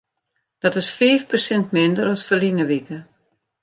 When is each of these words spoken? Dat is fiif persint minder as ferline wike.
Dat 0.63 0.73
is 0.81 0.89
fiif 0.97 1.21
persint 1.31 1.67
minder 1.77 2.05
as 2.13 2.25
ferline 2.29 2.65
wike. 2.71 2.97